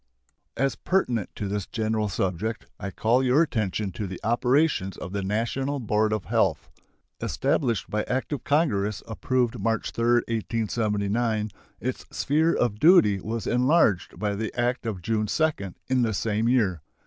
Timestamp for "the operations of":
4.07-5.13